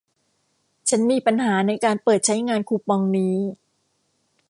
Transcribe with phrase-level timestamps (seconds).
[0.89, 3.35] ฉันมีปัญหาในการเปิดใช้งานคูปองนี้